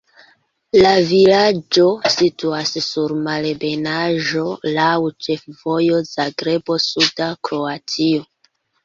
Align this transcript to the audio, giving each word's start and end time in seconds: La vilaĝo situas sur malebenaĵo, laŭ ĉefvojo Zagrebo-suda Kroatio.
La 0.83 0.91
vilaĝo 1.09 1.83
situas 2.13 2.71
sur 2.85 3.13
malebenaĵo, 3.27 4.45
laŭ 4.79 4.87
ĉefvojo 5.27 6.01
Zagrebo-suda 6.13 7.29
Kroatio. 7.51 8.25